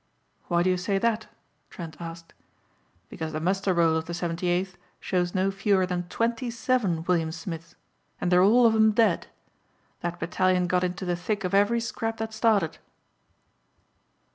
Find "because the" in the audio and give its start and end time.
3.07-3.39